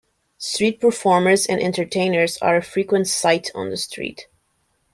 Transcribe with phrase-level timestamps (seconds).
[0.39, 4.25] Street performers and entertainers are a frequent sight on the street.